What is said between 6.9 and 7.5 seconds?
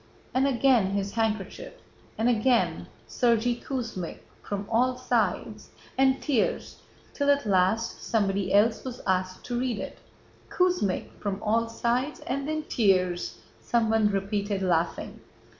till at